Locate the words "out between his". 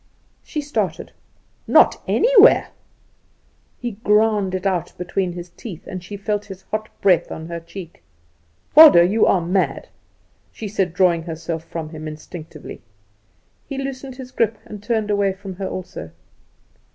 4.65-5.51